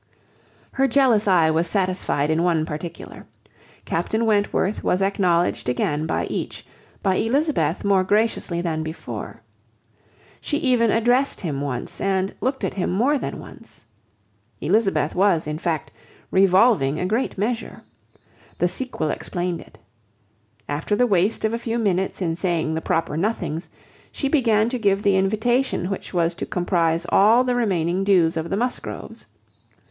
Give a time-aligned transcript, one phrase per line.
[0.71, 3.27] Her jealous eye was satisfied in one particular.
[3.85, 6.65] Captain Wentworth was acknowledged again by each,
[7.03, 9.43] by Elizabeth more graciously than before.
[10.39, 13.85] She even addressed him once, and looked at him more than once.
[14.59, 15.91] Elizabeth was, in fact,
[16.31, 17.83] revolving a great measure.
[18.57, 19.77] The sequel explained it.
[20.67, 23.69] After the waste of a few minutes in saying the proper nothings,
[24.11, 28.49] she began to give the invitation which was to comprise all the remaining dues of
[28.49, 29.27] the Musgroves.